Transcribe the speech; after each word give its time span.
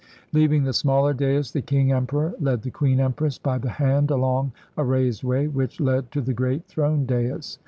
Leaving 0.33 0.63
the 0.63 0.73
smaller 0.73 1.13
dais, 1.13 1.51
the 1.51 1.61
King 1.61 1.91
Emperor 1.91 2.33
led 2.39 2.63
the 2.63 2.71
Queen 2.71 2.99
Empress 2.99 3.37
by 3.37 3.59
the 3.59 3.69
hand 3.69 4.09
along 4.09 4.51
a 4.75 4.83
raised 4.83 5.23
way 5.23 5.45
which 5.45 5.79
led 5.79 6.11
to 6.11 6.21
the 6.21 6.33
great 6.33 6.65
throned 6.65 7.05
dais. 7.05 7.59